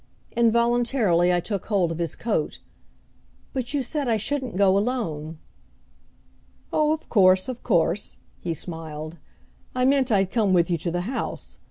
Involuntarily 0.35 1.31
I 1.31 1.39
took 1.39 1.67
hold 1.67 1.91
of 1.91 1.99
his 1.99 2.15
coat, 2.15 2.57
"But 3.53 3.71
you 3.75 3.83
said 3.83 4.07
I 4.07 4.17
shouldn't 4.17 4.55
go 4.57 4.75
alone!" 4.75 5.37
"Oh, 6.73 6.91
of 6.91 7.07
course, 7.07 7.47
of 7.47 7.61
course," 7.61 8.17
he 8.39 8.55
smiled. 8.55 9.19
"I 9.75 9.85
meant 9.85 10.11
I'd 10.11 10.31
come 10.31 10.53
with 10.53 10.71
you 10.71 10.77
to 10.79 10.89
the 10.89 11.01
house. 11.01 11.59